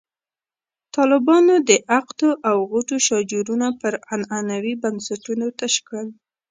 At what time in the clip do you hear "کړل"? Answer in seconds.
5.87-6.07